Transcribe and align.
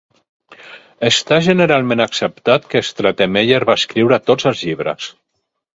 Està 1.09 1.37
generalment 1.49 2.03
acceptat 2.07 2.67
que 2.73 2.83
Stratemeyer 2.91 3.61
va 3.73 3.79
escriure 3.83 4.23
tots 4.33 4.53
els 4.53 4.67
llibres. 4.69 5.17